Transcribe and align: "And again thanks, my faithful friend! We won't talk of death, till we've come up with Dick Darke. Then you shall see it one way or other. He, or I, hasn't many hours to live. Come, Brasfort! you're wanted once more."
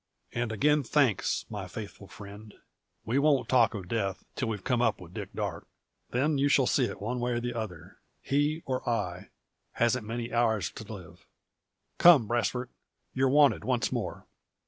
"And 0.31 0.51
again 0.51 0.81
thanks, 0.81 1.45
my 1.47 1.67
faithful 1.67 2.07
friend! 2.07 2.55
We 3.05 3.19
won't 3.19 3.47
talk 3.47 3.75
of 3.75 3.87
death, 3.87 4.25
till 4.35 4.47
we've 4.47 4.63
come 4.63 4.81
up 4.81 4.99
with 4.99 5.13
Dick 5.13 5.31
Darke. 5.35 5.67
Then 6.09 6.39
you 6.39 6.47
shall 6.49 6.65
see 6.65 6.85
it 6.85 6.99
one 6.99 7.19
way 7.19 7.33
or 7.39 7.55
other. 7.55 7.99
He, 8.19 8.63
or 8.65 8.89
I, 8.89 9.29
hasn't 9.73 10.07
many 10.07 10.33
hours 10.33 10.71
to 10.71 10.91
live. 10.91 11.27
Come, 11.99 12.25
Brasfort! 12.27 12.69
you're 13.13 13.29
wanted 13.29 13.63
once 13.63 13.91
more." 13.91 14.25